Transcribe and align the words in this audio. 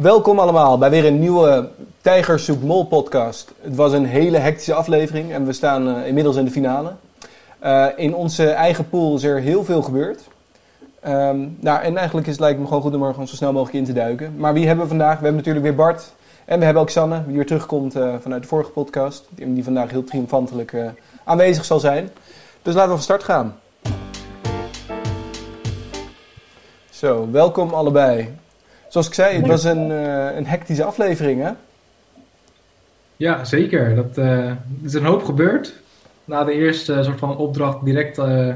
Welkom 0.00 0.38
allemaal 0.38 0.78
bij 0.78 0.90
weer 0.90 1.06
een 1.06 1.18
nieuwe 1.18 1.68
Tijger 2.00 2.38
zoekt 2.38 2.62
Mol 2.62 2.86
podcast. 2.86 3.52
Het 3.60 3.76
was 3.76 3.92
een 3.92 4.04
hele 4.04 4.38
hectische 4.38 4.74
aflevering 4.74 5.32
en 5.32 5.46
we 5.46 5.52
staan 5.52 5.88
uh, 5.88 6.06
inmiddels 6.06 6.36
in 6.36 6.44
de 6.44 6.50
finale. 6.50 6.92
Uh, 7.64 7.86
in 7.96 8.14
onze 8.14 8.50
eigen 8.50 8.88
pool 8.88 9.16
is 9.16 9.22
er 9.22 9.40
heel 9.40 9.64
veel 9.64 9.82
gebeurd. 9.82 10.28
Um, 11.06 11.56
nou, 11.60 11.82
en 11.82 11.96
eigenlijk 11.96 12.26
is 12.26 12.32
het 12.32 12.42
lijkt 12.42 12.58
me 12.58 12.66
gewoon 12.66 12.82
goed 12.82 12.94
om 12.94 13.02
er 13.02 13.12
gewoon 13.12 13.28
zo 13.28 13.34
snel 13.34 13.52
mogelijk 13.52 13.78
in 13.78 13.84
te 13.84 13.92
duiken. 13.92 14.36
Maar 14.36 14.52
wie 14.52 14.66
hebben 14.66 14.84
we 14.84 14.90
vandaag? 14.90 15.18
We 15.18 15.24
hebben 15.24 15.36
natuurlijk 15.36 15.64
weer 15.64 15.74
Bart 15.74 16.12
en 16.44 16.58
we 16.58 16.64
hebben 16.64 16.82
ook 16.82 16.90
Sanne, 16.90 17.22
die 17.26 17.36
weer 17.36 17.46
terugkomt 17.46 17.96
uh, 17.96 18.14
vanuit 18.20 18.42
de 18.42 18.48
vorige 18.48 18.70
podcast. 18.70 19.28
Die, 19.30 19.52
die 19.52 19.64
vandaag 19.64 19.90
heel 19.90 20.04
triomfantelijk 20.04 20.76
aanwezig 21.24 21.64
zal 21.64 21.80
zijn. 21.80 22.10
Dus 22.62 22.74
laten 22.74 22.90
we 22.90 22.94
van 22.94 23.04
start 23.04 23.24
gaan. 23.24 23.56
Zo, 26.90 27.28
welkom 27.30 27.70
allebei. 27.70 28.34
Zoals 28.90 29.06
ik 29.06 29.14
zei, 29.14 29.36
het 29.36 29.46
was 29.46 29.64
een, 29.64 29.90
uh, 29.90 30.36
een 30.36 30.46
hectische 30.46 30.84
aflevering, 30.84 31.42
hè? 31.42 31.50
Ja, 33.16 33.44
zeker. 33.44 33.94
Dat, 33.94 34.18
uh, 34.18 34.48
er 34.48 34.58
is 34.82 34.94
een 34.94 35.04
hoop 35.04 35.24
gebeurd. 35.24 35.74
Na 36.24 36.44
de 36.44 36.52
eerste 36.52 37.02
soort 37.02 37.18
van 37.18 37.36
opdracht 37.36 37.84
direct 37.84 38.18
uh, 38.18 38.54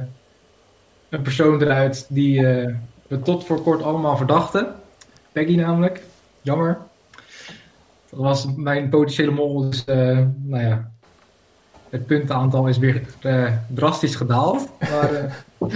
een 1.09 1.23
persoon 1.23 1.63
eruit 1.63 2.07
die 2.09 2.41
we 3.07 3.23
tot 3.23 3.45
voor 3.45 3.63
kort 3.63 3.83
allemaal 3.83 4.17
verdachten. 4.17 4.75
Peggy 5.33 5.57
namelijk. 5.57 6.03
Jammer. 6.41 6.79
Dat 8.11 8.21
was 8.21 8.47
mijn 8.57 8.89
potentiële 8.89 9.31
mol, 9.31 9.71
dus 9.71 9.85
nou 9.85 10.63
ja. 10.63 10.91
Het 11.89 12.07
puntenaantal 12.07 12.67
is 12.67 12.79
weer 12.79 13.03
drastisch 13.67 14.15
gedaald. 14.15 14.69
Maar 14.79 15.45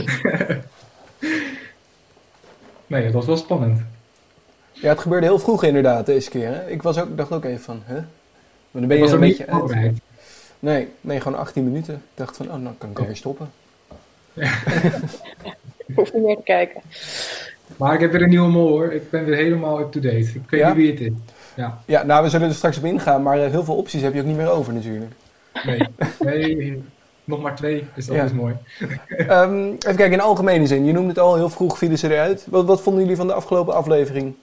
nee, 2.86 3.04
dat 3.04 3.12
was 3.12 3.26
wel 3.26 3.36
spannend. 3.36 3.80
Ja, 4.80 4.88
het 4.88 4.98
gebeurde 4.98 5.26
heel 5.26 5.38
vroeg 5.38 5.64
inderdaad 5.64 6.06
deze 6.06 6.30
keer. 6.30 6.48
Hè? 6.48 6.70
Ik 6.70 6.82
was 6.82 6.98
ook, 6.98 7.16
dacht 7.16 7.32
ook 7.32 7.44
even 7.44 7.60
van, 7.60 7.82
hè? 7.84 7.94
Maar 7.94 8.80
dan 8.80 8.86
ben 8.86 8.96
je 8.96 9.02
was 9.02 9.12
een 9.12 9.20
beetje 9.20 9.46
uit. 9.46 9.92
Nee, 10.58 10.88
nee, 11.00 11.20
gewoon 11.20 11.38
18 11.38 11.64
minuten. 11.64 11.94
Ik 11.94 12.00
dacht 12.14 12.36
van, 12.36 12.46
oh, 12.50 12.56
nou 12.56 12.74
kan 12.78 12.90
ik 12.90 12.98
alweer 12.98 13.16
stoppen. 13.16 13.50
Ja. 14.32 14.52
Hoef 15.94 16.12
niet 16.12 16.22
meer 16.22 16.36
te 16.36 16.42
kijken. 16.42 16.80
Maar 17.76 17.94
ik 17.94 18.00
heb 18.00 18.12
weer 18.12 18.22
een 18.22 18.28
nieuwe 18.28 18.48
mol 18.48 18.68
hoor. 18.68 18.92
Ik 18.92 19.10
ben 19.10 19.24
weer 19.24 19.36
helemaal 19.36 19.80
up-to-date. 19.80 20.16
Ik 20.16 20.50
weet 20.50 20.64
niet 20.64 20.74
wie 20.74 20.90
het 20.90 21.00
is. 21.00 21.12
Ja. 21.56 21.82
ja, 21.86 22.02
nou 22.02 22.22
we 22.22 22.28
zullen 22.28 22.48
er 22.48 22.54
straks 22.54 22.78
op 22.78 22.84
ingaan, 22.84 23.22
maar 23.22 23.38
heel 23.38 23.64
veel 23.64 23.76
opties 23.76 24.02
heb 24.02 24.14
je 24.14 24.20
ook 24.20 24.26
niet 24.26 24.36
meer 24.36 24.50
over 24.50 24.72
natuurlijk. 24.72 25.12
Nee, 25.64 25.88
nee 26.18 26.82
nog 27.28 27.42
maar 27.42 27.56
twee, 27.56 27.84
dus 27.94 28.06
dat 28.06 28.16
ja. 28.16 28.24
is 28.24 28.32
mooi. 28.32 28.54
um, 29.28 29.66
even 29.72 29.78
kijken, 29.78 30.12
in 30.12 30.20
algemene 30.20 30.66
zin. 30.66 30.84
Je 30.84 30.92
noemde 30.92 31.08
het 31.08 31.18
al, 31.18 31.36
heel 31.36 31.50
vroeg 31.50 31.78
vielen 31.78 31.98
ze 31.98 32.12
eruit. 32.12 32.46
Wat, 32.50 32.64
wat 32.64 32.82
vonden 32.82 33.02
jullie 33.02 33.16
van 33.16 33.26
de 33.26 33.32
afgelopen 33.32 33.74
aflevering? 33.74 34.34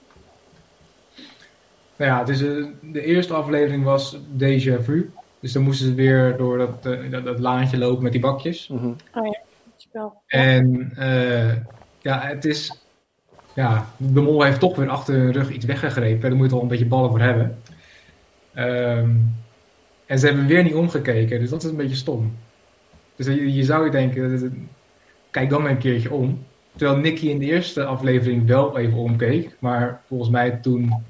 Nou 1.96 2.10
ja, 2.10 2.24
dus, 2.24 2.42
uh, 2.42 2.66
de 2.82 3.02
eerste 3.02 3.34
aflevering 3.34 3.84
was 3.84 4.18
Déjà 4.38 4.80
Vu. 4.80 5.10
Dus 5.40 5.52
dan 5.52 5.62
moesten 5.62 5.86
ze 5.86 5.94
weer 5.94 6.36
door 6.36 6.58
dat, 6.58 6.86
uh, 6.86 7.10
dat, 7.10 7.24
dat, 7.24 7.38
laantje 7.38 7.78
lopen 7.78 8.02
met 8.02 8.12
die 8.12 8.20
bakjes. 8.20 8.68
Mm 8.68 8.78
-hmm. 8.78 8.96
Oh 9.14 9.26
ja, 9.26 9.40
spel. 9.76 10.22
En 10.26 10.92
uh, 10.98 11.54
ja, 12.00 12.20
het 12.20 12.44
is... 12.44 12.80
Ja, 13.54 13.86
de 13.96 14.20
mol 14.20 14.42
heeft 14.42 14.60
toch 14.60 14.76
weer 14.76 14.88
achter 14.88 15.14
hun 15.14 15.32
rug 15.32 15.50
iets 15.50 15.64
weggegrepen. 15.64 16.20
Daar 16.20 16.36
moet 16.36 16.46
je 16.46 16.52
toch 16.52 16.62
een 16.62 16.68
beetje 16.68 16.86
ballen 16.86 17.10
voor 17.10 17.20
hebben. 17.20 17.58
Um, 18.56 19.34
en 20.06 20.18
ze 20.18 20.26
hebben 20.26 20.46
weer 20.46 20.62
niet 20.62 20.74
omgekeken, 20.74 21.40
dus 21.40 21.50
dat 21.50 21.62
is 21.62 21.70
een 21.70 21.76
beetje 21.76 21.96
stom. 21.96 22.36
Dus 23.16 23.26
je, 23.26 23.54
je 23.54 23.64
zou 23.64 23.84
je 23.84 23.90
denken, 23.90 24.68
kijk 25.30 25.50
dan 25.50 25.66
een 25.66 25.78
keertje 25.78 26.12
om. 26.12 26.44
Terwijl 26.76 26.98
Nicky 26.98 27.28
in 27.28 27.38
de 27.38 27.44
eerste 27.44 27.84
aflevering 27.84 28.46
wel 28.46 28.78
even 28.78 28.98
omkeek, 28.98 29.56
maar 29.58 30.00
volgens 30.06 30.30
mij 30.30 30.50
toen 30.50 31.04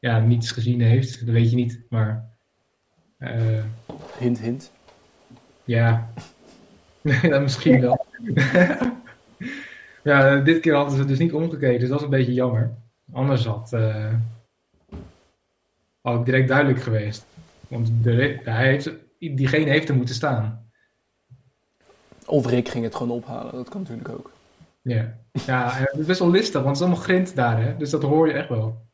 ja, 0.00 0.18
niets 0.18 0.50
gezien 0.50 0.80
heeft. 0.80 1.26
Dat 1.26 1.34
weet 1.34 1.50
je 1.50 1.56
niet, 1.56 1.80
maar... 1.88 2.28
Uh, 3.18 3.64
hint, 4.18 4.40
hint. 4.40 4.72
Ja, 5.64 6.12
ja 7.22 7.38
misschien 7.38 7.80
wel. 7.80 8.06
ja, 10.02 10.36
dit 10.36 10.60
keer 10.60 10.74
hadden 10.74 10.96
ze 10.96 11.04
dus 11.04 11.18
niet 11.18 11.32
omgekeken, 11.32 11.80
dus 11.80 11.88
dat 11.88 11.98
is 11.98 12.04
een 12.04 12.10
beetje 12.10 12.32
jammer. 12.32 12.74
Anders 13.12 13.44
had, 13.44 13.70
uh, 13.74 14.14
had 16.00 16.14
het 16.14 16.24
direct 16.24 16.48
duidelijk 16.48 16.82
geweest. 16.82 17.26
Want 17.68 17.90
de, 18.02 18.40
hij 18.44 18.66
heeft, 18.66 18.90
diegene 19.18 19.70
heeft 19.70 19.88
er 19.88 19.94
moeten 19.94 20.14
staan. 20.14 20.70
Of 22.26 22.46
Rick 22.46 22.68
ging 22.68 22.84
het 22.84 22.94
gewoon 22.94 23.16
ophalen, 23.16 23.52
dat 23.52 23.68
kan 23.68 23.80
natuurlijk 23.80 24.08
ook. 24.08 24.32
Ja, 24.82 25.18
ja 25.46 25.72
het 25.72 25.98
is 25.98 26.06
best 26.06 26.18
wel 26.18 26.30
listig, 26.30 26.62
want 26.62 26.66
het 26.66 26.76
is 26.76 26.82
allemaal 26.82 27.02
grind 27.02 27.34
daar, 27.34 27.62
hè? 27.62 27.76
dus 27.76 27.90
dat 27.90 28.02
hoor 28.02 28.26
je 28.26 28.32
echt 28.32 28.48
wel. 28.48 28.88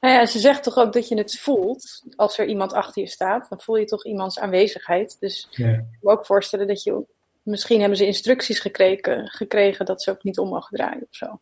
Nou 0.00 0.14
ja, 0.14 0.26
ze 0.26 0.38
zegt 0.38 0.62
toch 0.62 0.76
ook 0.76 0.92
dat 0.92 1.08
je 1.08 1.16
het 1.16 1.38
voelt 1.38 2.04
als 2.16 2.38
er 2.38 2.46
iemand 2.46 2.72
achter 2.72 3.02
je 3.02 3.08
staat. 3.08 3.48
Dan 3.48 3.60
voel 3.60 3.76
je 3.76 3.84
toch 3.84 4.04
iemands 4.04 4.38
aanwezigheid. 4.38 5.16
Dus 5.20 5.48
ja. 5.50 5.68
ik 5.68 5.74
kan 5.74 5.86
me 6.00 6.10
ook 6.10 6.26
voorstellen 6.26 6.66
dat 6.66 6.82
je. 6.82 7.04
Misschien 7.42 7.80
hebben 7.80 7.98
ze 7.98 8.06
instructies 8.06 8.58
gekregen, 8.58 9.28
gekregen 9.28 9.86
dat 9.86 10.02
ze 10.02 10.10
ook 10.10 10.22
niet 10.22 10.38
om 10.38 10.48
mogen 10.48 10.76
draaien 10.76 11.02
of 11.02 11.16
zo. 11.16 11.40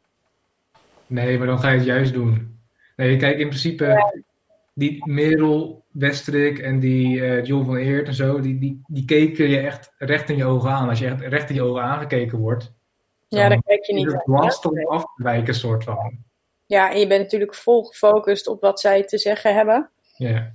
Nee, 1.06 1.38
maar 1.38 1.46
dan 1.46 1.58
ga 1.58 1.70
je 1.70 1.76
het 1.76 1.86
juist 1.86 2.12
doen. 2.12 2.60
Nee, 2.96 3.16
kijk, 3.16 3.38
in 3.38 3.48
principe. 3.48 3.84
Ja. 3.84 4.14
Die 4.74 5.06
Merel 5.06 5.84
Westrik 5.90 6.58
en 6.58 6.80
die 6.80 7.16
uh, 7.16 7.44
John 7.44 7.64
van 7.64 7.76
Eert 7.76 8.06
en 8.06 8.14
zo, 8.14 8.40
die, 8.40 8.58
die, 8.58 8.82
die 8.86 9.04
keken 9.04 9.48
je 9.48 9.58
echt 9.58 9.92
recht 9.98 10.30
in 10.30 10.36
je 10.36 10.44
ogen 10.44 10.70
aan. 10.70 10.88
Als 10.88 10.98
je 10.98 11.06
echt 11.06 11.20
recht 11.20 11.48
in 11.48 11.54
je 11.54 11.62
ogen 11.62 11.82
aangekeken 11.82 12.38
wordt. 12.38 12.72
Ja, 13.28 13.48
dan 13.48 13.62
kijk 13.62 13.84
je 13.84 13.94
niet. 13.94 14.12
Het 14.12 14.26
lastig 14.26 14.70
om 14.70 14.86
af 14.86 15.02
te 15.02 15.22
wijken, 15.22 15.54
soort 15.54 15.84
van. 15.84 16.24
Ja, 16.72 16.92
en 16.92 16.98
je 16.98 17.06
bent 17.06 17.22
natuurlijk 17.22 17.54
vol 17.54 17.84
gefocust 17.84 18.46
op 18.46 18.60
wat 18.60 18.80
zij 18.80 19.04
te 19.04 19.18
zeggen 19.18 19.54
hebben. 19.54 19.88
Ja. 20.16 20.52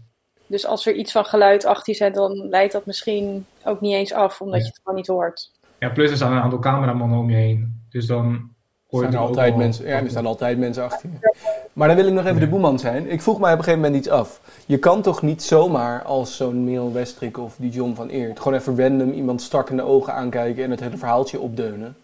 Dus 0.48 0.66
als 0.66 0.86
er 0.86 0.94
iets 0.94 1.12
van 1.12 1.26
geluid 1.26 1.66
achter 1.66 1.94
je 1.94 2.00
zit, 2.00 2.14
dan 2.14 2.48
leidt 2.50 2.74
dat 2.74 2.86
misschien 2.86 3.46
ook 3.64 3.82
niet 3.82 3.94
eens 3.94 4.14
af, 4.14 4.42
omdat 4.42 4.58
ja. 4.58 4.62
je 4.62 4.70
het 4.70 4.80
gewoon 4.84 4.98
niet 4.98 5.08
hoort. 5.08 5.52
Ja, 5.80 5.90
plus 5.90 6.10
er 6.10 6.16
staan 6.16 6.32
een 6.32 6.42
aantal 6.42 6.60
cameramannen 6.60 7.20
om 7.20 7.30
je 7.30 7.36
heen. 7.36 7.86
Dus 7.90 8.06
dan 8.06 8.50
hoor 8.88 9.04
je 9.04 9.10
er 9.10 9.18
altijd 9.18 9.56
mensen. 9.56 9.88
Ja, 9.88 10.00
er 10.00 10.10
staan 10.10 10.26
altijd 10.26 10.58
mensen 10.58 10.84
achter 10.84 11.10
je. 11.10 11.38
Maar 11.74 11.88
dan 11.88 11.98
wil 11.98 12.08
ik 12.08 12.14
nog 12.14 12.26
even 12.26 12.40
de 12.40 12.48
boeman 12.48 12.80
zijn. 12.80 13.12
Ik 13.12 13.22
vroeg 13.22 13.40
mij 13.40 13.52
op 13.52 13.58
een 13.58 13.64
gegeven 13.64 13.86
moment 13.86 14.06
iets 14.06 14.14
af. 14.14 14.42
Je 14.66 14.78
kan 14.78 15.02
toch 15.02 15.22
niet 15.22 15.44
zomaar 15.44 16.04
als 16.04 16.38
zo'n 16.38 16.64
Merel 16.64 16.94
Westrik 16.94 17.38
of 17.38 17.56
die 17.58 17.72
John 17.72 17.94
van 17.94 18.10
Eert... 18.10 18.40
gewoon 18.40 18.60
even 18.60 18.80
random 18.80 19.12
iemand 19.12 19.42
strak 19.42 19.70
in 19.70 19.76
de 19.76 19.84
ogen 19.84 20.14
aankijken 20.14 20.64
en 20.64 20.72
het 20.72 20.80
hele 20.80 20.98
verhaaltje 20.98 21.40
opdeunen? 21.40 21.96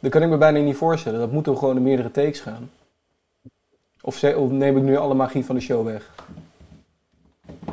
Dat 0.00 0.10
kan 0.10 0.22
ik 0.22 0.28
me 0.28 0.36
bijna 0.36 0.58
niet 0.58 0.76
voorstellen. 0.76 1.18
Dat 1.18 1.32
moet 1.32 1.44
toch 1.44 1.58
gewoon 1.58 1.76
in 1.76 1.82
meerdere 1.82 2.10
takes 2.10 2.40
gaan? 2.40 2.70
Of, 4.02 4.24
of, 4.24 4.50
neem 4.50 4.76
ik 4.76 4.82
nu 4.82 4.96
alle 4.96 5.14
magie 5.14 5.44
van 5.44 5.54
de 5.54 5.60
show 5.60 5.86
weg? 5.86 6.14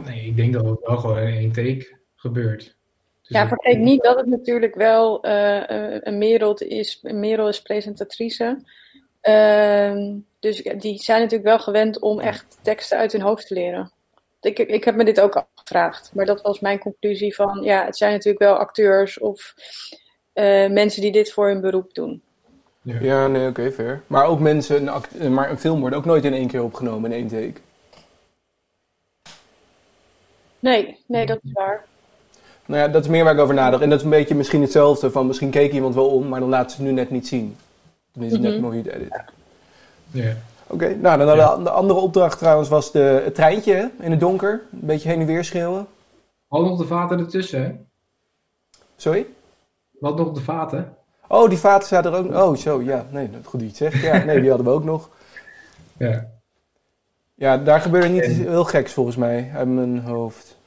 Nee, 0.06 0.26
ik 0.26 0.36
denk 0.36 0.54
dat 0.54 0.66
het 0.66 0.80
wel 0.84 0.98
gewoon 0.98 1.18
in 1.18 1.34
één 1.34 1.52
take 1.52 1.98
gebeurt. 2.16 2.78
Dus 3.22 3.38
ja, 3.38 3.48
vergeet 3.48 3.78
niet 3.78 4.04
dat 4.04 4.18
het 4.18 4.26
natuurlijk 4.26 4.76
wel 4.76 5.26
uh, 5.26 5.62
een 6.00 6.18
Merel 6.18 6.54
is. 6.54 7.00
Een 7.04 7.20
Merel 7.20 7.48
is 7.48 7.62
presentatrice. 7.62 8.62
Uh, 9.24 10.16
dus 10.40 10.62
die 10.62 10.98
zijn 10.98 11.22
natuurlijk 11.22 11.50
wel 11.50 11.60
gewend 11.60 12.00
om 12.00 12.20
echt 12.20 12.60
teksten 12.62 12.98
uit 12.98 13.12
hun 13.12 13.22
hoofd 13.22 13.48
te 13.48 13.54
leren. 13.54 13.92
Ik, 14.42 14.60
ik 14.60 14.84
heb 14.84 14.96
me 14.96 15.04
dit 15.04 15.20
ook 15.20 15.36
afgevraagd. 15.36 16.12
Maar 16.14 16.26
dat 16.26 16.42
was 16.42 16.60
mijn 16.60 16.80
conclusie 16.80 17.36
van... 17.36 17.64
Ja, 17.64 17.86
het 17.86 17.98
zijn 17.98 18.12
natuurlijk 18.12 18.44
wel 18.44 18.56
acteurs 18.56 19.20
of 19.20 19.54
uh, 20.34 20.70
mensen 20.70 21.02
die 21.02 21.12
dit 21.12 21.32
voor 21.32 21.48
hun 21.48 21.62
beroep 21.62 21.94
doen. 21.94 22.22
Ja, 22.88 23.00
ja 23.02 23.28
nee, 23.28 23.50
oké, 23.50 23.60
okay, 23.60 23.72
fair. 23.72 24.02
Maar 24.08 24.26
ook 24.26 24.40
mensen, 24.40 24.90
een, 25.18 25.34
maar 25.34 25.50
een 25.50 25.58
film 25.58 25.80
wordt 25.80 25.96
ook 25.96 26.06
nooit 26.06 26.26
in 26.26 26.34
één 26.34 26.48
keer 26.48 26.64
opgenomen 26.64 27.12
in 27.12 27.18
één 27.18 27.28
take. 27.28 27.62
Nee, 30.60 30.98
nee, 31.06 31.26
dat 31.26 31.40
is 31.44 31.52
waar. 31.52 31.86
Nou 32.66 32.82
ja, 32.82 32.88
dat 32.88 33.04
is 33.04 33.10
meer 33.10 33.24
waar 33.24 33.34
ik 33.34 33.40
over 33.40 33.56
nadenk. 33.56 33.82
En 33.82 33.90
dat 33.90 33.98
is 33.98 34.04
een 34.04 34.10
beetje 34.10 34.36
misschien 34.36 34.62
hetzelfde 34.62 35.12
van 35.12 35.28
misschien 35.28 35.50
keek 35.50 35.72
iemand 35.72 35.96
wel 35.96 36.08
om, 36.08 36.28
maar 36.28 36.40
dan 36.40 36.50
laat 36.50 36.72
ze 36.72 36.78
het 36.78 36.86
nu 36.86 36.92
net 36.94 37.10
niet 37.10 37.28
zien. 37.28 37.56
Tenminste, 38.12 38.40
mm 38.40 38.46
-hmm. 38.46 38.54
net 38.54 38.64
nog 38.64 38.74
niet 38.74 38.88
editen. 38.88 39.26
Ja. 40.12 40.36
Oké, 40.68 40.84
okay, 40.84 40.94
nou 40.94 41.18
dan 41.18 41.36
ja. 41.38 41.58
de 41.58 41.70
andere 41.70 42.00
opdracht 42.00 42.38
trouwens 42.38 42.70
was 42.70 42.92
de, 42.92 43.22
het 43.24 43.36
treintje 43.36 43.92
in 44.00 44.12
het 44.12 44.20
donker. 44.20 44.62
Een 44.72 44.80
beetje 44.80 45.10
heen 45.10 45.20
en 45.20 45.26
weer 45.26 45.44
schreeuwen. 45.44 45.88
Had 46.48 46.62
nog 46.62 46.78
de 46.78 46.86
vaten 46.86 47.20
ertussen, 47.20 47.64
hè? 47.64 47.72
Sorry? 48.96 49.28
Wat 50.00 50.18
nog 50.18 50.32
de 50.32 50.42
vaten? 50.42 50.97
Oh, 51.28 51.50
die 51.50 51.58
vaten 51.58 51.88
zaten 51.88 52.14
er 52.14 52.18
ook 52.18 52.34
Oh, 52.34 52.56
zo, 52.56 52.82
ja. 52.82 53.08
Nee, 53.12 53.30
goed 53.44 53.62
iets 53.62 53.78
zegt. 53.78 54.02
Ja, 54.02 54.24
nee, 54.24 54.40
die 54.40 54.50
hadden 54.50 54.68
we 54.68 54.74
ook 54.74 54.84
nog. 54.84 55.10
Ja. 55.98 56.30
Ja, 57.36 57.58
daar 57.58 57.82
gebeurde 57.82 58.08
niet 58.08 58.26
heel 58.26 58.64
geks 58.64 58.94
volgens 58.94 59.16
mij 59.16 59.52
uit 59.54 59.68
mijn 59.68 60.00
hoofd. 60.00 60.60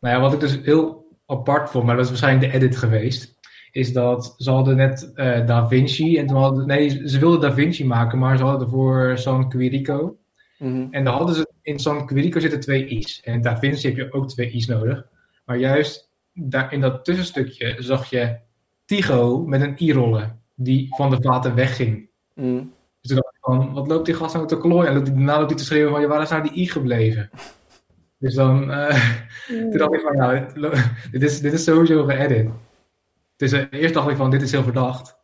Nou 0.00 0.14
ja, 0.14 0.20
wat 0.20 0.32
ik 0.32 0.40
dus 0.40 0.58
heel 0.62 1.06
apart 1.26 1.70
vond, 1.70 1.84
maar 1.84 1.94
dat 1.94 2.04
is 2.04 2.10
waarschijnlijk 2.10 2.52
de 2.52 2.58
edit 2.58 2.76
geweest, 2.76 3.38
is 3.70 3.92
dat 3.92 4.34
ze 4.36 4.50
hadden 4.50 4.76
net 4.76 5.12
uh, 5.14 5.46
Da 5.46 5.68
Vinci 5.68 6.18
en 6.18 6.26
toen 6.26 6.36
hadden, 6.36 6.66
nee, 6.66 7.08
ze 7.08 7.18
wilden 7.18 7.40
Da 7.40 7.52
Vinci 7.54 7.86
maken, 7.86 8.18
maar 8.18 8.36
ze 8.36 8.44
hadden 8.44 8.66
ervoor 8.66 9.18
San 9.18 9.48
Quirico. 9.48 10.16
Mm 10.58 10.72
-hmm. 10.72 10.88
En 10.90 11.04
dan 11.04 11.14
hadden 11.14 11.34
ze, 11.34 11.52
in 11.62 11.78
San 11.78 12.06
Quirico 12.06 12.40
zitten 12.40 12.60
twee 12.60 12.86
i's. 12.86 13.20
En 13.24 13.34
in 13.34 13.42
Da 13.42 13.58
Vinci 13.58 13.88
heb 13.88 13.96
je 13.96 14.12
ook 14.12 14.28
twee 14.28 14.50
i's 14.50 14.66
nodig. 14.66 15.06
Maar 15.44 15.56
juist 15.56 16.10
daar, 16.32 16.72
in 16.72 16.80
dat 16.80 17.04
tussenstukje 17.04 17.76
zag 17.78 18.10
je 18.10 18.36
Tigo 18.84 19.44
met 19.46 19.60
een 19.60 19.76
i-rollen 19.82 20.40
die 20.54 20.94
van 20.96 21.10
de 21.10 21.18
vaten 21.20 21.54
wegging. 21.54 22.08
Mm. 22.34 22.72
Dus 23.00 23.10
toen 23.10 23.16
dacht 23.16 23.34
ik, 23.34 23.40
van, 23.40 23.72
wat 23.72 23.88
loopt 23.88 24.06
die 24.06 24.14
gast 24.14 24.34
nou 24.34 24.46
te 24.46 24.58
klooien? 24.58 24.92
En 24.92 25.04
daarna 25.04 25.36
loopt 25.36 25.50
hij 25.50 25.58
te 25.58 25.64
schreeuwen 25.64 25.92
van, 25.92 26.00
ja, 26.00 26.06
waar 26.06 26.22
is 26.22 26.30
nou 26.30 26.42
die 26.42 26.60
i 26.60 26.68
gebleven? 26.68 27.30
Dus 28.18 28.34
dan, 28.34 28.70
uh, 28.70 28.88
toen 29.46 29.76
dacht 29.76 29.92
ik 29.92 30.00
van, 30.00 30.16
ja, 30.16 30.46
dit 31.12 31.22
is, 31.22 31.40
dit 31.40 31.52
is 31.52 31.64
sowieso 31.64 32.04
geëdit. 32.04 32.50
Dus 33.36 33.52
uh, 33.52 33.64
eerst 33.70 33.94
dacht 33.94 34.08
ik 34.08 34.16
van, 34.16 34.30
dit 34.30 34.42
is 34.42 34.50
heel 34.50 34.62
verdacht. 34.62 35.16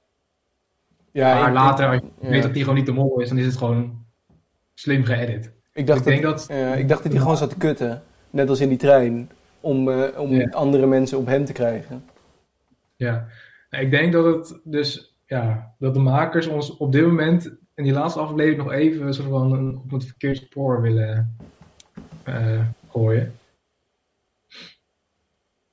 Ja, 1.12 1.40
maar 1.40 1.52
later, 1.52 1.86
als 1.88 2.00
je 2.20 2.28
weet 2.28 2.42
dat 2.42 2.52
die 2.52 2.62
gewoon 2.62 2.76
niet 2.76 2.86
de 2.86 2.92
mol 2.92 3.20
is, 3.20 3.28
dan 3.28 3.38
is 3.38 3.46
het 3.46 3.56
gewoon 3.56 4.04
slim 4.74 5.04
geëdit. 5.04 5.52
Ik 5.72 5.86
dacht, 5.86 6.06
ik 6.06 6.22
dat, 6.22 6.46
dat, 6.48 6.78
ik 6.78 6.88
dacht 6.88 7.02
dat 7.02 7.12
hij 7.12 7.20
gewoon 7.20 7.36
zat 7.36 7.50
te 7.50 7.56
kutten, 7.56 8.02
net 8.30 8.48
als 8.48 8.60
in 8.60 8.68
die 8.68 8.78
trein, 8.78 9.30
om, 9.60 9.90
om 10.16 10.50
andere 10.50 10.86
mensen 10.86 11.18
op 11.18 11.26
hem 11.26 11.44
te 11.44 11.52
krijgen. 11.52 12.04
Ja, 12.96 13.26
ik 13.70 13.90
denk 13.90 14.12
dat 14.12 14.24
het 14.24 14.60
dus, 14.64 15.16
ja, 15.26 15.74
dat 15.78 15.94
de 15.94 16.00
makers 16.00 16.46
ons 16.46 16.76
op 16.76 16.92
dit 16.92 17.06
moment 17.06 17.44
in 17.74 17.84
die 17.84 17.92
laatste 17.92 18.20
aflevering 18.20 18.62
nog 18.62 18.72
even 18.72 19.14
soort 19.14 19.28
van 19.28 19.52
een, 19.52 19.80
op 19.84 19.90
het 19.90 20.04
verkeerde 20.04 20.38
spoor 20.38 20.82
willen 20.82 21.36
uh, 22.28 22.60
gooien. 22.90 23.38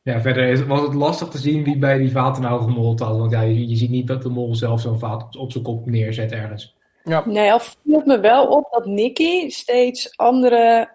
Ja, 0.02 0.22
verder 0.22 0.48
is, 0.48 0.66
was 0.66 0.82
het 0.82 0.94
lastig 0.94 1.28
te 1.28 1.38
zien 1.38 1.64
wie 1.64 1.78
bij 1.78 1.98
die 1.98 2.12
vaten 2.12 2.42
nou 2.42 2.62
gemold 2.62 3.00
had. 3.00 3.18
Want 3.18 3.32
ja, 3.32 3.42
je, 3.42 3.68
je 3.68 3.76
ziet 3.76 3.90
niet 3.90 4.08
dat 4.08 4.22
de 4.22 4.30
mol 4.30 4.56
zelf 4.56 4.82
zo'n 4.82 5.00
vaat 5.00 5.36
op 5.36 5.52
zijn 5.52 5.64
kop 5.64 5.86
neerzet 5.86 6.32
ergens. 6.32 6.76
Ja. 7.04 7.24
Nee, 7.26 7.52
al 7.52 7.60
viel 7.60 8.02
me 8.06 8.20
wel 8.20 8.48
op 8.48 8.68
dat 8.72 8.86
Nicky 8.86 9.50
steeds 9.50 10.18
andere, 10.18 10.92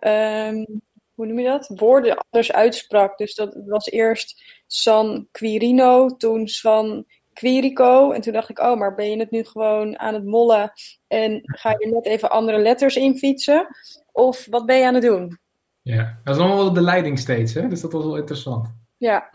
um, 0.51 0.81
hoe 1.21 1.29
noem 1.29 1.39
je 1.39 1.49
dat, 1.49 1.73
woorden 1.75 2.17
anders 2.19 2.53
uitsprak. 2.53 3.19
Dus 3.19 3.35
dat 3.35 3.61
was 3.67 3.91
eerst 3.91 4.43
San 4.67 5.29
Quirino, 5.31 6.17
toen 6.17 6.49
San 6.49 7.05
Quirico. 7.33 8.11
En 8.11 8.21
toen 8.21 8.33
dacht 8.33 8.49
ik, 8.49 8.59
oh, 8.59 8.79
maar 8.79 8.95
ben 8.95 9.11
je 9.11 9.17
het 9.19 9.31
nu 9.31 9.45
gewoon 9.45 9.99
aan 9.99 10.15
het 10.15 10.25
mollen 10.25 10.73
en 11.07 11.41
ga 11.45 11.75
je 11.79 11.87
net 11.87 12.07
even 12.07 12.31
andere 12.31 12.59
letters 12.59 12.97
in 12.97 13.19
fietsen? 13.19 13.67
Of 14.13 14.47
wat 14.51 14.67
ben 14.67 14.79
je 14.79 14.87
aan 14.87 14.95
het 14.95 15.03
doen? 15.03 15.39
Ja, 15.83 16.19
dat 16.25 16.37
is 16.37 16.43
allemaal 16.43 16.73
de 16.73 16.81
leiding 16.81 17.19
steeds, 17.19 17.55
hè? 17.55 17.69
Dus 17.69 17.81
dat 17.81 17.93
was 17.93 18.05
wel 18.05 18.17
interessant. 18.17 18.69
Ja. 18.97 19.31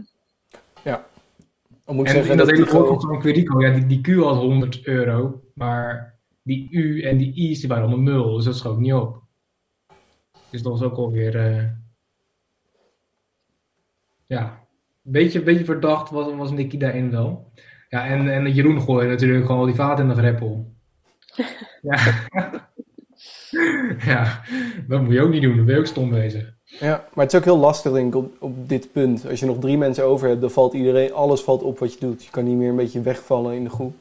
Ja. 0.83 1.05
Moet 1.85 2.05
en 2.05 2.11
zeggen, 2.11 2.31
in 2.31 2.37
dat 2.37 2.49
hele 2.49 2.65
voorbeeld 2.65 3.01
van 3.01 3.19
Quirico, 3.19 3.61
ja, 3.61 3.73
die, 3.73 3.85
die 3.85 4.01
Q 4.01 4.23
had 4.23 4.35
100 4.35 4.85
euro, 4.85 5.41
maar 5.53 6.19
die 6.43 6.67
U 6.71 7.01
en 7.01 7.17
die 7.17 7.33
I's 7.33 7.59
die 7.59 7.69
waren 7.69 7.83
allemaal 7.83 8.13
nul, 8.13 8.35
dus 8.35 8.45
dat 8.45 8.55
schoot 8.55 8.79
niet 8.79 8.93
op. 8.93 9.23
Dus 10.55 10.63
dat 10.63 10.79
was 10.79 10.81
ook 10.81 10.97
alweer, 10.97 11.35
uh, 11.35 11.63
ja, 14.27 14.41
een 15.05 15.11
beetje, 15.11 15.43
beetje 15.43 15.65
verdacht 15.65 16.09
was, 16.09 16.33
was 16.35 16.51
Nicky 16.51 16.77
daarin 16.77 17.11
wel. 17.11 17.51
Ja, 17.89 18.05
en, 18.07 18.33
en 18.33 18.53
Jeroen 18.53 18.81
gooide 18.81 19.09
natuurlijk 19.09 19.45
gewoon 19.45 19.65
die 19.65 19.75
vaat 19.75 19.99
in 19.99 20.07
de 20.07 20.15
greppel. 20.15 20.73
ja. 21.81 21.97
ja, 24.05 24.41
dat 24.87 25.01
moet 25.01 25.13
je 25.13 25.21
ook 25.21 25.29
niet 25.29 25.41
doen. 25.41 25.55
Dan 25.55 25.65
ben 25.65 25.73
je 25.73 25.79
ook 25.79 25.87
stom 25.87 26.09
bezig. 26.09 26.53
Ja, 26.63 27.07
maar 27.13 27.23
het 27.23 27.33
is 27.33 27.39
ook 27.39 27.45
heel 27.45 27.57
lastig 27.57 27.91
denk 27.91 28.07
ik 28.07 28.21
op, 28.21 28.41
op 28.41 28.69
dit 28.69 28.91
punt. 28.91 29.27
Als 29.29 29.39
je 29.39 29.45
nog 29.45 29.59
drie 29.59 29.77
mensen 29.77 30.05
over 30.05 30.27
hebt, 30.27 30.41
dan 30.41 30.51
valt 30.51 30.73
iedereen, 30.73 31.13
alles 31.13 31.41
valt 31.41 31.63
op 31.63 31.79
wat 31.79 31.93
je 31.93 31.99
doet. 31.99 32.23
Je 32.23 32.31
kan 32.31 32.43
niet 32.43 32.57
meer 32.57 32.69
een 32.69 32.75
beetje 32.75 33.01
wegvallen 33.01 33.55
in 33.55 33.63
de 33.63 33.69
groep. 33.69 33.95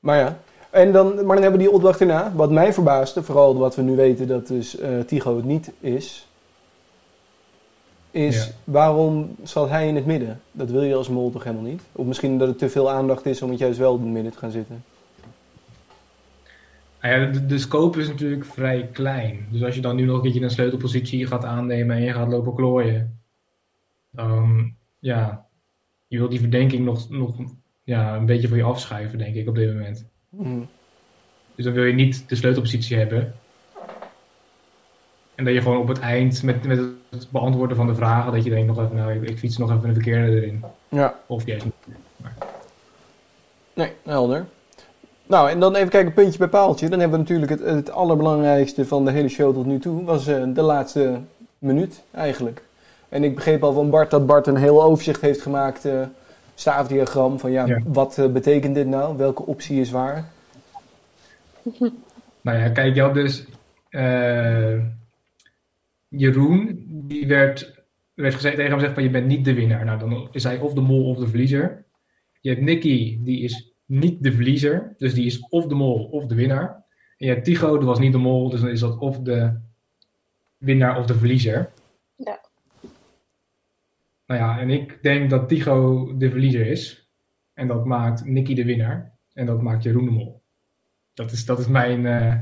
Maar 0.00 0.18
ja, 0.18 0.38
en 0.74 0.92
dan, 0.92 1.14
maar 1.14 1.34
dan 1.34 1.42
hebben 1.42 1.60
we 1.60 1.66
die 1.66 1.70
opdracht 1.70 2.00
erna. 2.00 2.32
Wat 2.34 2.50
mij 2.50 2.72
verbaasde, 2.72 3.22
vooral 3.22 3.56
wat 3.56 3.76
we 3.76 3.82
nu 3.82 3.96
weten 3.96 4.26
dat 4.26 4.46
dus 4.46 4.80
uh, 4.80 5.00
Tigo 5.00 5.36
het 5.36 5.44
niet 5.44 5.72
is, 5.80 6.26
is 8.10 8.52
waarom 8.64 9.36
zat 9.42 9.68
hij 9.68 9.88
in 9.88 9.94
het 9.94 10.06
midden? 10.06 10.40
Dat 10.52 10.70
wil 10.70 10.82
je 10.82 10.94
als 10.94 11.08
mol 11.08 11.30
toch 11.30 11.44
helemaal 11.44 11.70
niet? 11.70 11.82
Of 11.92 12.06
misschien 12.06 12.38
dat 12.38 12.48
het 12.48 12.58
te 12.58 12.68
veel 12.68 12.90
aandacht 12.90 13.26
is 13.26 13.42
om 13.42 13.50
het 13.50 13.58
juist 13.58 13.78
wel 13.78 13.96
in 13.96 14.02
het 14.02 14.12
midden 14.12 14.32
te 14.32 14.38
gaan 14.38 14.50
zitten? 14.50 14.84
Nou 17.00 17.20
ja, 17.20 17.30
de, 17.30 17.46
de, 17.46 17.58
scope 17.58 18.00
is 18.00 18.08
natuurlijk 18.08 18.44
vrij 18.44 18.88
klein. 18.92 19.46
Dus 19.50 19.62
als 19.62 19.74
je 19.74 19.80
dan 19.80 19.96
nu 19.96 20.04
nog 20.04 20.16
een 20.16 20.22
keertje 20.22 20.40
een 20.40 20.50
sleutelpositie 20.50 21.26
gaat 21.26 21.44
aannemen 21.44 21.96
en 21.96 22.02
je 22.02 22.12
gaat 22.12 22.28
lopen 22.28 22.54
klooien, 22.54 23.20
dan 24.10 24.74
ja, 24.98 25.46
je 26.06 26.18
wilt 26.18 26.30
die 26.30 26.40
verdenking 26.40 26.84
nog, 26.84 27.10
nog 27.10 27.36
ja, 27.84 28.16
een 28.16 28.26
beetje 28.26 28.48
voor 28.48 28.56
je 28.56 28.62
afschuiven, 28.62 29.18
denk 29.18 29.34
ik, 29.34 29.48
op 29.48 29.54
dit 29.54 29.72
moment. 29.72 30.12
Mm. 30.36 30.68
Dus 31.54 31.64
dan 31.64 31.74
wil 31.74 31.84
je 31.84 31.92
niet 31.92 32.28
de 32.28 32.34
sleutelpositie 32.36 32.96
hebben. 32.96 33.34
En 35.34 35.44
dat 35.44 35.54
je 35.54 35.60
gewoon 35.60 35.78
op 35.78 35.88
het 35.88 35.98
eind 35.98 36.42
met, 36.42 36.64
met 36.64 36.78
het 37.10 37.30
beantwoorden 37.30 37.76
van 37.76 37.86
de 37.86 37.94
vragen, 37.94 38.32
dat 38.32 38.44
je 38.44 38.50
denkt 38.50 38.66
nog 38.66 38.84
even, 38.84 38.96
nou, 38.96 39.12
ik, 39.12 39.28
ik 39.28 39.38
fiets 39.38 39.56
nog 39.56 39.70
even 39.70 39.88
een 39.88 39.94
verkeerde 39.94 40.40
erin. 40.40 40.64
Ja. 40.88 41.14
Of 41.26 41.46
juist 41.46 41.64
niet. 41.64 41.74
Maar... 42.16 42.34
Nee, 43.74 43.92
helder. 44.02 44.46
Nou, 45.26 45.50
en 45.50 45.60
dan 45.60 45.74
even 45.74 45.88
kijken, 45.88 46.12
puntje 46.12 46.38
bij 46.38 46.48
paaltje. 46.48 46.88
Dan 46.88 47.00
hebben 47.00 47.18
we 47.18 47.24
natuurlijk 47.24 47.50
het, 47.50 47.60
het 47.60 47.90
allerbelangrijkste 47.90 48.86
van 48.86 49.04
de 49.04 49.10
hele 49.10 49.28
show 49.28 49.54
tot 49.54 49.66
nu 49.66 49.78
toe. 49.78 50.04
was 50.04 50.28
uh, 50.28 50.42
de 50.54 50.62
laatste 50.62 51.20
minuut 51.58 52.02
eigenlijk. 52.10 52.62
En 53.08 53.24
ik 53.24 53.34
begreep 53.34 53.62
al 53.62 53.72
van 53.72 53.90
Bart 53.90 54.10
dat 54.10 54.26
Bart 54.26 54.46
een 54.46 54.56
heel 54.56 54.82
overzicht 54.82 55.20
heeft 55.20 55.42
gemaakt, 55.42 55.84
uh, 55.84 56.00
staafdiagram, 56.54 57.38
van 57.38 57.50
ja, 57.50 57.80
wat 57.84 58.18
uh, 58.18 58.26
betekent 58.26 58.74
dit 58.74 58.86
nou? 58.86 59.16
Welke 59.16 59.46
optie 59.46 59.80
is 59.80 59.90
waar? 59.90 60.30
nou 62.40 62.58
ja, 62.58 62.68
kijk, 62.68 62.94
je 62.94 63.00
had 63.00 63.14
dus 63.14 63.46
Jeroen, 66.16 66.84
die 66.88 67.26
werd, 67.26 67.84
werd 68.14 68.34
gezegd, 68.34 68.54
tegen 68.54 68.70
hem 68.70 68.78
gezegd 68.78 68.94
van 68.94 69.02
je 69.02 69.10
bent 69.10 69.26
niet 69.26 69.44
de 69.44 69.54
winnaar. 69.54 69.84
Nou, 69.84 69.98
dan 69.98 70.28
is 70.32 70.44
hij 70.44 70.58
of 70.58 70.72
de 70.72 70.80
mol 70.80 71.08
of 71.08 71.18
de 71.18 71.28
verliezer. 71.28 71.84
Je 72.40 72.50
hebt 72.50 72.62
Nicky, 72.62 73.18
die 73.22 73.42
is 73.42 73.74
niet 73.86 74.22
de 74.22 74.32
verliezer. 74.32 74.94
Dus 74.98 75.14
die 75.14 75.26
is 75.26 75.48
of 75.48 75.66
de 75.66 75.74
mol 75.74 76.04
of 76.04 76.26
de 76.26 76.34
winnaar. 76.34 76.84
En 77.16 77.26
je 77.26 77.32
hebt 77.32 77.44
Tigo, 77.44 77.74
dat 77.74 77.84
was 77.84 77.98
niet 77.98 78.12
de 78.12 78.18
mol, 78.18 78.50
dus 78.50 78.60
dan 78.60 78.70
is 78.70 78.80
dat 78.80 78.98
of 78.98 79.18
de 79.18 79.60
winnaar 80.56 80.98
of 80.98 81.06
de 81.06 81.14
verliezer. 81.14 81.72
Ja. 82.16 82.40
Nou 84.34 84.46
ja, 84.46 84.60
en 84.60 84.70
ik 84.70 85.02
denk 85.02 85.30
dat 85.30 85.48
Tigo 85.48 86.12
de 86.16 86.30
verliezer 86.30 86.66
is. 86.66 87.08
En 87.52 87.68
dat 87.68 87.84
maakt 87.84 88.24
Nicky 88.24 88.54
de 88.54 88.64
winnaar. 88.64 89.12
En 89.32 89.46
dat 89.46 89.62
maakt 89.62 89.82
Jeroen 89.82 90.04
de 90.04 90.10
mol. 90.10 90.42
Dat 91.12 91.32
is, 91.32 91.44
dat 91.44 91.58
is 91.58 91.66
mijn... 91.66 92.00
Uh, 92.00 92.34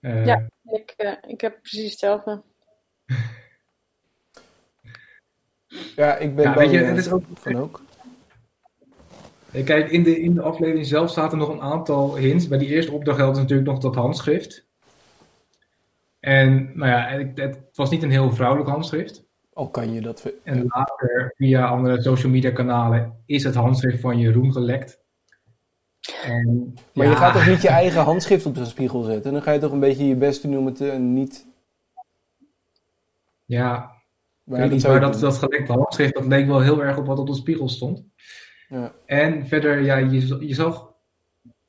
uh, 0.00 0.26
ja, 0.26 0.48
ik, 0.64 0.94
uh, 0.96 1.12
ik 1.26 1.40
heb 1.40 1.60
precies 1.60 1.90
hetzelfde. 1.90 2.42
ja, 5.96 6.16
ik 6.16 6.34
ben 6.34 6.44
ja, 6.44 6.54
weet 6.54 6.70
je, 6.70 6.78
het 6.78 6.98
is 6.98 7.10
ook, 7.10 7.24
van 7.34 7.56
ook. 7.56 7.82
Kijk, 9.64 9.90
in 9.90 10.02
de, 10.02 10.20
in 10.20 10.34
de 10.34 10.42
aflevering 10.42 10.86
zelf 10.86 11.10
zaten 11.10 11.38
nog 11.38 11.48
een 11.48 11.62
aantal 11.62 12.16
hints. 12.16 12.48
Bij 12.48 12.58
die 12.58 12.68
eerste 12.68 12.92
opdracht 12.92 13.18
geldt 13.18 13.38
natuurlijk 13.38 13.68
nog 13.68 13.78
dat 13.78 13.94
handschrift. 13.94 14.66
En 16.20 16.72
nou 16.74 16.90
ja, 16.90 17.08
het, 17.08 17.38
het 17.38 17.76
was 17.76 17.90
niet 17.90 18.02
een 18.02 18.10
heel 18.10 18.32
vrouwelijk 18.32 18.70
handschrift. 18.70 19.23
Al 19.54 19.68
kan 19.68 19.92
je 19.92 20.00
dat... 20.00 20.32
En 20.42 20.64
later, 20.68 21.34
via 21.36 21.66
andere 21.66 22.02
social 22.02 22.32
media 22.32 22.50
kanalen, 22.50 23.22
is 23.26 23.44
het 23.44 23.54
handschrift 23.54 24.00
van 24.00 24.18
Jeroen 24.18 24.52
gelekt. 24.52 25.02
En, 26.24 26.74
maar 26.94 27.06
je 27.06 27.16
gaat 27.16 27.32
toch 27.32 27.46
niet 27.46 27.62
je 27.62 27.68
eigen 27.82 28.02
handschrift 28.02 28.46
op 28.46 28.54
de 28.54 28.64
spiegel 28.64 29.02
zetten? 29.02 29.32
Dan 29.32 29.42
ga 29.42 29.52
je 29.52 29.58
toch 29.58 29.72
een 29.72 29.80
beetje 29.80 30.06
je 30.06 30.16
best 30.16 30.42
doen 30.42 30.58
om 30.58 30.66
het 30.66 30.80
uh, 30.80 30.96
niet... 30.96 31.46
Ja, 33.44 33.94
maar, 34.44 34.68
dat, 34.68 34.80
dat, 34.80 35.20
dat 35.20 35.38
gelekte 35.38 35.72
handschrift, 35.72 36.14
dat 36.14 36.26
leek 36.26 36.46
wel 36.46 36.60
heel 36.60 36.82
erg 36.82 36.96
op 36.96 37.06
wat 37.06 37.18
op 37.18 37.26
de 37.26 37.34
spiegel 37.34 37.68
stond. 37.68 38.04
Ja. 38.68 38.94
En 39.06 39.46
verder, 39.46 39.80
ja, 39.80 39.96
je, 39.96 40.46
je 40.46 40.54
zag, 40.54 40.92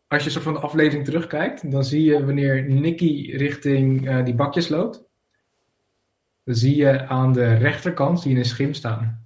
als 0.07 0.23
je 0.23 0.29
zo 0.29 0.39
van 0.39 0.53
de 0.53 0.59
aflevering 0.59 1.05
terugkijkt, 1.05 1.71
dan 1.71 1.83
zie 1.83 2.03
je 2.03 2.25
wanneer 2.25 2.63
Nicky 2.63 3.31
richting 3.35 4.07
uh, 4.07 4.25
die 4.25 4.35
bakjes 4.35 4.67
loopt, 4.67 5.04
zie 6.45 6.75
je 6.75 7.07
aan 7.07 7.33
de 7.33 7.53
rechterkant 7.53 8.19
zie 8.19 8.31
je 8.31 8.37
een 8.37 8.45
schim 8.45 8.73
staan. 8.73 9.23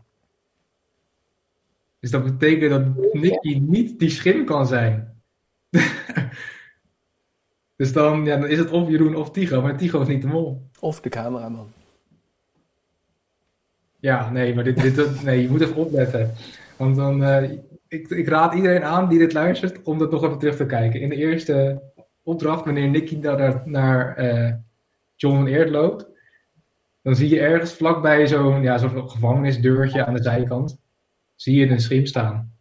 Dus 1.99 2.11
dat 2.11 2.23
betekent 2.23 2.69
dat 2.69 3.13
Nicky 3.13 3.59
niet 3.59 3.99
die 3.99 4.09
schim 4.09 4.45
kan 4.45 4.67
zijn. 4.67 5.21
dus 7.75 7.93
dan, 7.93 8.25
ja, 8.25 8.37
dan 8.37 8.49
is 8.49 8.57
het 8.57 8.71
of 8.71 8.89
Jeroen 8.89 9.15
of 9.15 9.31
Tigo, 9.31 9.61
maar 9.61 9.77
Tigo 9.77 10.01
is 10.01 10.07
niet 10.07 10.21
de 10.21 10.27
mol. 10.27 10.69
Of 10.79 11.01
de 11.01 11.09
cameraman. 11.09 11.71
Ja, 13.99 14.29
nee, 14.29 14.55
maar 14.55 14.63
dit, 14.63 14.81
dit, 14.81 15.23
nee, 15.23 15.41
je 15.41 15.49
moet 15.49 15.61
even 15.61 15.75
opletten. 15.75 16.33
Want 16.77 16.95
dan, 16.95 17.21
uh, 17.21 17.51
ik, 17.87 18.09
ik, 18.09 18.27
raad 18.27 18.53
iedereen 18.53 18.83
aan 18.83 19.09
die 19.09 19.19
dit 19.19 19.33
luistert 19.33 19.83
om 19.83 19.97
dat 19.97 20.11
nog 20.11 20.23
even 20.23 20.39
terug 20.39 20.55
te 20.55 20.65
kijken. 20.65 21.01
In 21.01 21.09
de 21.09 21.15
eerste 21.15 21.81
opdracht, 22.23 22.65
wanneer 22.65 22.89
Nicky 22.89 23.15
naar, 23.15 23.61
naar 23.65 24.23
uh, 24.23 24.53
John 25.15 25.35
van 25.35 25.47
Eert 25.47 25.69
loopt, 25.69 26.07
dan 27.01 27.15
zie 27.15 27.29
je 27.29 27.39
ergens 27.39 27.73
vlakbij 27.73 28.27
zo'n 28.27 28.61
ja, 28.61 28.77
zo'n 28.77 29.09
gevangenisdeurtje 29.09 30.05
aan 30.05 30.13
de 30.13 30.23
zijkant, 30.23 30.77
zie 31.35 31.55
je 31.55 31.69
een 31.69 31.81
schim 31.81 32.05
staan. 32.05 32.53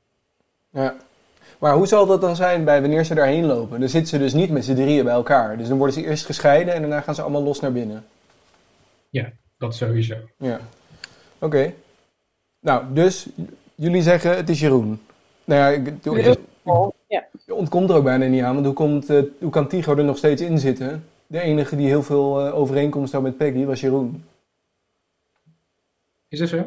Ja. 0.70 0.96
Maar 1.58 1.74
hoe 1.74 1.86
zal 1.86 2.06
dat 2.06 2.20
dan 2.20 2.36
zijn 2.36 2.64
bij 2.64 2.80
wanneer 2.80 3.04
ze 3.04 3.14
daarheen 3.14 3.46
lopen? 3.46 3.80
Dan 3.80 3.88
zitten 3.88 4.10
ze 4.10 4.18
dus 4.18 4.32
niet 4.32 4.50
met 4.50 4.64
z'n 4.64 4.74
drieën 4.74 5.04
bij 5.04 5.12
elkaar. 5.12 5.56
Dus 5.56 5.68
dan 5.68 5.76
worden 5.76 5.94
ze 5.94 6.06
eerst 6.06 6.26
gescheiden 6.26 6.74
en 6.74 6.80
daarna 6.80 7.00
gaan 7.00 7.14
ze 7.14 7.22
allemaal 7.22 7.42
los 7.42 7.60
naar 7.60 7.72
binnen. 7.72 8.04
Ja, 9.10 9.32
dat 9.58 9.74
sowieso. 9.74 10.14
Ja. 10.36 10.60
Oké. 11.38 11.72
Nou, 12.60 12.84
dus 12.92 13.28
jullie 13.74 14.02
zeggen 14.02 14.36
het 14.36 14.48
is 14.48 14.60
Jeroen. 14.60 15.00
Nou 15.44 15.60
ja, 15.60 15.68
ik 15.68 16.02
doe. 16.02 16.36
Ja. 17.08 17.24
Je 17.46 17.54
ontkomt 17.54 17.90
er 17.90 17.96
ook 17.96 18.04
bijna 18.04 18.26
niet 18.26 18.42
aan, 18.42 18.54
want 18.54 18.66
hoe, 18.66 18.74
komt, 18.74 19.10
eh, 19.10 19.22
hoe 19.40 19.50
kan 19.50 19.68
Tigo 19.68 19.96
er 19.96 20.04
nog 20.04 20.16
steeds 20.16 20.42
in 20.42 20.58
zitten? 20.58 21.04
De 21.26 21.40
enige 21.40 21.76
die 21.76 21.86
heel 21.86 22.02
veel 22.02 22.46
eh, 22.46 22.58
overeenkomst 22.58 23.12
had 23.12 23.22
met 23.22 23.36
Peggy 23.36 23.64
was 23.64 23.80
Jeroen. 23.80 24.24
Is 26.28 26.38
dat 26.38 26.48
zo? 26.48 26.66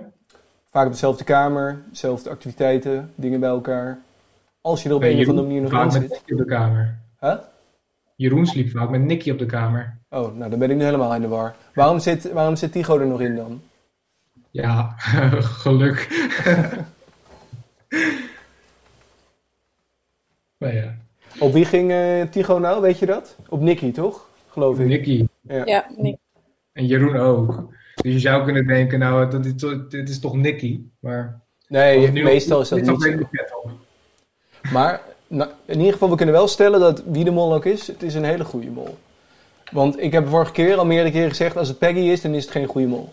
Vaak 0.70 0.86
op 0.86 0.91
dezelfde 0.91 1.24
kamer, 1.24 1.82
dezelfde 1.89 2.30
activiteiten, 2.30 3.12
dingen 3.15 3.39
bij 3.39 3.50
elkaar. 3.50 4.00
Als 4.62 4.84
je 4.84 4.89
er 4.89 4.96
op 4.96 5.01
Nee, 5.01 5.13
een 5.13 5.22
of 5.22 5.27
andere 5.27 5.48
manier 5.48 5.62
nog 5.62 5.72
in 5.72 5.77
vaak 5.77 5.91
met 5.91 6.01
zit. 6.01 6.10
Nicky 6.12 6.32
op 6.32 6.38
de 6.38 6.46
kamer. 6.46 7.00
Huh? 7.20 7.38
Jeroen 8.15 8.46
sliep 8.46 8.70
vaak 8.70 8.89
met 8.89 9.01
Nicky 9.01 9.32
op 9.32 9.39
de 9.39 9.46
kamer. 9.46 9.98
Oh, 10.10 10.36
nou 10.36 10.50
dan 10.50 10.60
ben 10.60 10.70
ik 10.70 10.77
nu 10.77 10.84
helemaal 10.84 11.15
in 11.15 11.22
de 11.22 11.27
war. 11.27 11.56
Waarom 11.74 12.00
zit, 12.00 12.32
waarom 12.32 12.56
zit 12.56 12.72
Tigo 12.72 13.00
er 13.00 13.08
nog 13.08 13.22
in 13.22 13.36
dan? 13.36 13.62
Ja, 14.51 14.96
geluk. 15.63 16.08
maar 20.58 20.74
ja, 20.74 20.96
Op 21.39 21.53
wie 21.53 21.65
ging 21.65 21.91
eh, 21.91 22.22
Tigo 22.22 22.58
nou, 22.60 22.82
weet 22.82 23.00
je 23.00 23.06
dat? 23.06 23.36
Op 23.50 23.62
Nicky, 23.62 23.91
toch? 23.91 24.30
Geloof 24.50 24.80
ik. 24.80 24.88
Nicky 24.88 25.27
Ja. 25.41 25.65
Ja, 25.65 25.86
nee. 25.98 26.20
en 26.74 26.86
Jeroen 26.86 27.15
ook. 27.15 27.70
Dus 28.01 28.13
je 28.13 28.20
zou 28.20 28.43
kunnen 28.43 28.67
denken, 28.67 29.00
nou, 29.00 29.29
dat 29.31 29.46
is, 29.46 29.53
toch- 29.58 29.88
dit 29.88 30.10
is 30.10 30.20
toch 30.20 30.36
Nicky? 30.36 30.79
Maar 31.00 31.39
Nee, 31.67 32.12
Nu 32.12 32.24
meestal 32.24 32.62
is 32.62 32.70
dat 32.70 32.79
dit 32.79 33.15
niet 33.15 33.53
op. 33.63 33.72
Maar 34.72 35.01
nou, 35.27 35.50
in 35.65 35.77
ieder 35.77 35.93
geval, 35.93 36.10
we 36.10 36.15
kunnen 36.15 36.36
wel 36.36 36.48
stellen 36.48 36.79
dat 36.79 37.03
wie 37.05 37.24
de 37.24 37.31
mol 37.31 37.53
ook 37.53 37.65
is, 37.65 37.88
het 37.88 38.03
is 38.03 38.13
een 38.15 38.24
hele 38.24 38.43
goede 38.43 38.70
mol. 38.70 38.98
Want 39.72 40.00
ik 40.01 40.12
heb 40.12 40.27
vorige 40.27 40.51
keer 40.51 40.77
al 40.77 40.86
meerdere 40.86 41.12
keren 41.12 41.29
gezegd, 41.29 41.58
als 41.58 41.67
het 41.67 41.77
Peggy 41.77 42.00
is, 42.00 42.22
dan 42.22 42.34
is 42.34 42.43
het 42.43 42.51
geen 42.51 42.65
goede 42.67 42.88
mol. 42.88 43.10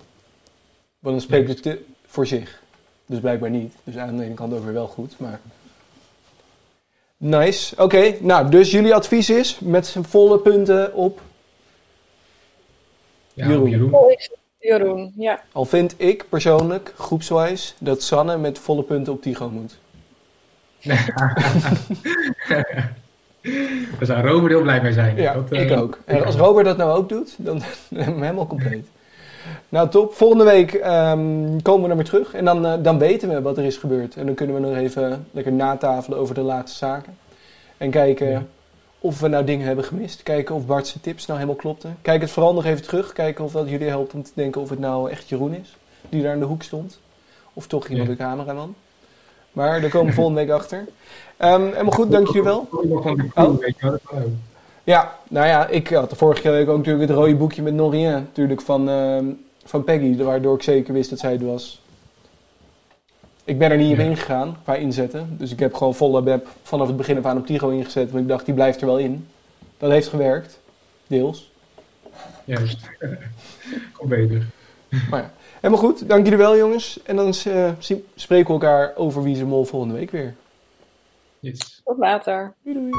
Want 0.98 1.14
dan 1.16 1.20
spreekt 1.20 1.48
het 1.48 1.62
te- 1.62 1.84
voor 2.06 2.26
zich. 2.26 2.62
Dus 3.06 3.20
blijkbaar 3.20 3.50
niet. 3.50 3.74
Dus 3.84 3.96
aan 3.96 4.16
de 4.16 4.24
ene 4.24 4.34
kant 4.34 4.52
ook 4.54 4.64
weer 4.64 4.72
wel 4.72 4.86
goed, 4.86 5.14
maar... 5.18 5.40
Nice. 7.16 7.82
Oké, 7.82 8.14
nou, 8.20 8.50
dus 8.50 8.70
jullie 8.70 8.94
advies 8.94 9.30
is 9.30 9.58
met 9.58 9.86
z'n 9.86 10.02
volle 10.02 10.38
punten 10.38 10.94
op... 10.94 11.20
Ja, 13.34 13.48
Jeroen. 13.48 13.70
Jeroen. 13.70 13.90
Ik- 14.58 14.68
Jeroen, 14.70 15.12
ja. 15.16 15.40
Al 15.52 15.64
vind 15.64 15.94
ik 15.96 16.24
persoonlijk, 16.28 16.92
groepswijs, 16.98 17.74
dat 17.78 18.02
Sanne 18.02 18.36
met 18.38 18.58
volle 18.58 18.82
punten 18.82 19.12
op 19.12 19.22
Tigo 19.22 19.50
moet. 19.50 19.78
Daar 23.98 24.06
zou 24.06 24.26
Robert 24.26 24.52
heel 24.52 24.62
blij 24.62 24.82
mee 24.82 24.92
zijn. 24.92 25.16
Ja, 25.16 25.34
Dat, 25.34 25.50
eh, 25.52 25.70
ik 25.70 25.78
ook. 25.78 25.98
En 26.04 26.24
als 26.24 26.34
Robert 26.36 26.66
dat 26.66 26.76
nou 26.76 26.96
ook 26.98 27.08
doet, 27.08 27.34
dan 27.38 27.62
hebben 27.94 28.14
we 28.18 28.24
helemaal 28.24 28.46
compleet. 28.46 28.86
Nou, 29.68 29.88
top. 29.88 30.14
Volgende 30.14 30.44
week 30.44 30.74
ehm, 30.74 31.60
komen 31.62 31.82
we 31.84 31.88
er 31.90 31.96
weer 31.96 32.04
terug. 32.04 32.34
En 32.34 32.44
dan, 32.44 32.66
eh, 32.66 32.72
dan 32.82 32.98
weten 32.98 33.28
we 33.28 33.42
wat 33.42 33.58
er 33.58 33.64
is 33.64 33.76
gebeurd. 33.76 34.16
En 34.16 34.26
dan 34.26 34.34
kunnen 34.34 34.54
we 34.54 34.60
nog 34.60 34.76
even 34.76 35.26
lekker 35.30 35.52
natafelen 35.52 36.18
over 36.18 36.34
de 36.34 36.40
laatste 36.40 36.78
zaken. 36.78 37.16
En 37.76 37.90
kijken 37.90 38.28
Ja. 38.30 38.42
Of 39.00 39.20
we 39.20 39.28
nou 39.28 39.44
dingen 39.44 39.66
hebben 39.66 39.84
gemist. 39.84 40.22
Kijken 40.22 40.54
of 40.54 40.66
Bart's 40.66 40.96
tips 41.00 41.26
nou 41.26 41.38
helemaal 41.38 41.60
klopten. 41.60 41.96
Kijk 42.02 42.20
het 42.20 42.30
vooral 42.30 42.54
nog 42.54 42.64
even 42.64 42.82
terug. 42.82 43.12
Kijken 43.12 43.44
of 43.44 43.52
dat 43.52 43.68
jullie 43.68 43.88
helpt 43.88 44.14
om 44.14 44.22
te 44.22 44.30
denken 44.34 44.60
of 44.60 44.70
het 44.70 44.78
nou 44.78 45.10
echt 45.10 45.28
Jeroen 45.28 45.54
is. 45.54 45.76
Die 46.08 46.22
daar 46.22 46.32
in 46.32 46.38
de 46.38 46.44
hoek 46.44 46.62
stond. 46.62 46.98
Of 47.52 47.66
toch 47.66 47.88
iemand 47.88 48.08
Ja. 48.08 48.14
de 48.14 48.20
cameraman. 48.22 48.74
Maar 49.52 49.80
daar 49.80 49.90
komen 49.90 50.08
we 50.08 50.12
volgende 50.14 50.40
week 50.40 50.50
achter. 50.50 50.84
Ehm 51.36 51.62
helemaal 51.62 51.92
goed, 51.92 52.10
dank 52.10 52.26
jullie 52.26 52.42
wel. 52.42 52.68
Oh. 53.34 53.52
Ja, 54.84 55.14
nou 55.28 55.46
ja, 55.46 55.66
ik 55.66 55.88
had 55.88 56.10
de 56.10 56.16
vorige 56.16 56.50
week 56.50 56.68
ook 56.68 56.76
natuurlijk 56.76 57.08
het 57.08 57.18
rode 57.18 57.34
boekje 57.36 57.62
met 57.62 57.74
Norien 57.74 58.10
natuurlijk 58.12 58.60
van, 58.60 58.88
ehm, 58.88 59.24
van 59.64 59.84
Peggy, 59.84 60.16
waardoor 60.16 60.54
ik 60.54 60.62
zeker 60.62 60.92
wist 60.92 61.10
dat 61.10 61.18
zij 61.18 61.32
het 61.32 61.42
was. 61.42 61.82
Ik 63.48 63.58
ben 63.58 63.70
er 63.70 63.76
niet 63.76 63.92
op 63.92 63.98
Ja. 63.98 64.04
ingegaan 64.04 64.56
qua 64.62 64.74
inzetten, 64.74 65.36
dus 65.38 65.52
ik 65.52 65.58
heb 65.58 65.74
gewoon 65.74 65.94
volle 65.94 66.22
web 66.22 66.46
vanaf 66.62 66.86
het 66.86 66.96
begin 66.96 67.18
af 67.18 67.24
aan 67.24 67.36
op 67.38 67.46
Tigo 67.46 67.68
ingezet, 67.68 68.10
want 68.10 68.22
ik 68.22 68.28
dacht 68.28 68.44
die 68.44 68.54
blijft 68.54 68.80
er 68.80 68.86
wel 68.86 68.98
in. 68.98 69.26
Dat 69.78 69.90
heeft 69.90 70.08
gewerkt, 70.08 70.60
deels. 71.06 71.52
Juist. 72.44 72.90
Komt 73.96 74.08
beter. 74.08 74.46
Maar 75.10 75.20
ja, 75.22 75.30
helemaal 75.60 75.84
goed, 75.84 76.08
dank 76.08 76.22
jullie 76.24 76.38
wel 76.38 76.56
jongens. 76.56 77.02
En 77.02 77.16
dan 77.16 77.26
eh, 77.44 77.70
zien- 77.78 78.04
spreken 78.14 78.46
we 78.46 78.52
elkaar 78.52 78.92
over 78.96 79.22
wie 79.22 79.44
mol 79.44 79.64
volgende 79.64 79.94
week 79.94 80.10
weer. 80.10 80.34
Yes. 81.40 81.80
Tot 81.84 81.98
later. 81.98 82.54
Doei 82.62 82.76
doei. 82.76 82.90